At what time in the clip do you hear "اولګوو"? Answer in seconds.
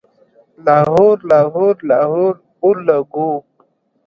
2.63-3.33